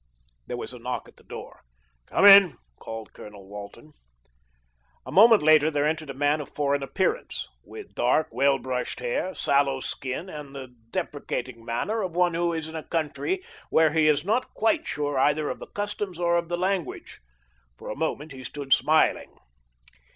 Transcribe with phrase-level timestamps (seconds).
[0.47, 1.61] There was a knock at the door.
[2.07, 3.93] "Come in," called Colonel Walton.
[5.05, 9.35] A moment later there entered a man of foreign appearance, with dark well brushed hair,
[9.35, 14.07] sallow skin and the deprecating manner of one who is in a country where he
[14.07, 17.21] is not quite sure either of the customs or of the language.
[17.77, 19.31] For a moment he stood smiling.